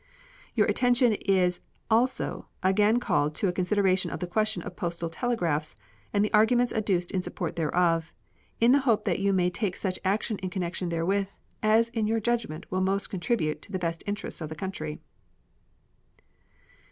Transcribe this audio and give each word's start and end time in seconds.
Your 0.55 0.65
attention 0.65 1.13
is 1.13 1.59
also 1.87 2.47
again 2.63 2.99
called 2.99 3.35
to 3.35 3.47
a 3.47 3.51
consideration 3.53 4.09
of 4.09 4.19
the 4.19 4.25
question 4.25 4.63
of 4.63 4.75
postal 4.75 5.11
telegraphs 5.11 5.75
and 6.11 6.25
the 6.25 6.33
arguments 6.33 6.73
adduced 6.73 7.11
in 7.11 7.21
support 7.21 7.55
thereof, 7.55 8.11
in 8.59 8.71
the 8.71 8.79
hope 8.79 9.05
that 9.05 9.19
you 9.19 9.31
may 9.31 9.51
take 9.51 9.77
such 9.77 9.99
action 10.03 10.39
in 10.39 10.49
connection 10.49 10.89
therewith 10.89 11.27
as 11.61 11.89
in 11.89 12.07
your 12.07 12.19
judgment 12.19 12.65
will 12.71 12.81
most 12.81 13.11
contribute 13.11 13.61
to 13.61 13.71
the 13.71 13.77
best 13.77 14.01
interests 14.07 14.41
of 14.41 14.49
the 14.49 14.55
country. 14.55 14.97